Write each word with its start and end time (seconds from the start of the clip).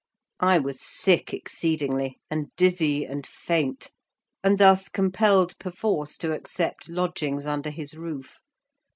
I 0.39 0.57
was 0.57 0.81
sick 0.81 1.31
exceedingly, 1.31 2.17
and 2.27 2.47
dizzy, 2.55 3.05
and 3.05 3.23
faint; 3.23 3.91
and 4.43 4.57
thus 4.57 4.89
compelled 4.89 5.55
perforce 5.59 6.17
to 6.17 6.31
accept 6.33 6.89
lodgings 6.89 7.45
under 7.45 7.69
his 7.69 7.95
roof. 7.95 8.39